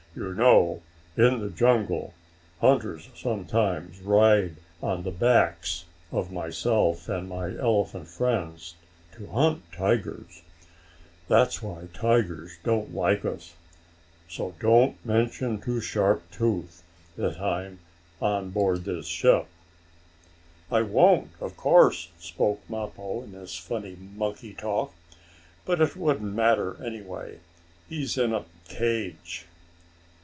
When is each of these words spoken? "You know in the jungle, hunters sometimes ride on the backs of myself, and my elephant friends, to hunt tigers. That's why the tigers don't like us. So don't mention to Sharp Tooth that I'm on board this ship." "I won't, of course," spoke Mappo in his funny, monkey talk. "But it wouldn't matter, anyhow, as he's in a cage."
"You 0.13 0.33
know 0.33 0.81
in 1.15 1.39
the 1.39 1.49
jungle, 1.49 2.13
hunters 2.59 3.07
sometimes 3.15 4.01
ride 4.01 4.57
on 4.83 5.03
the 5.03 5.11
backs 5.11 5.85
of 6.11 6.33
myself, 6.33 7.07
and 7.07 7.29
my 7.29 7.55
elephant 7.55 8.09
friends, 8.09 8.75
to 9.13 9.27
hunt 9.27 9.63
tigers. 9.71 10.41
That's 11.29 11.63
why 11.63 11.83
the 11.83 11.87
tigers 11.87 12.57
don't 12.65 12.93
like 12.93 13.23
us. 13.23 13.53
So 14.27 14.53
don't 14.59 14.97
mention 15.05 15.61
to 15.61 15.79
Sharp 15.79 16.29
Tooth 16.29 16.83
that 17.15 17.39
I'm 17.39 17.79
on 18.21 18.49
board 18.49 18.83
this 18.83 19.07
ship." 19.07 19.47
"I 20.69 20.81
won't, 20.81 21.29
of 21.39 21.55
course," 21.55 22.09
spoke 22.19 22.59
Mappo 22.69 23.23
in 23.23 23.31
his 23.31 23.55
funny, 23.57 23.95
monkey 23.95 24.53
talk. 24.53 24.93
"But 25.63 25.79
it 25.79 25.95
wouldn't 25.95 26.33
matter, 26.35 26.75
anyhow, 26.85 27.21
as 27.29 27.37
he's 27.87 28.17
in 28.17 28.33
a 28.33 28.43
cage." 28.67 29.45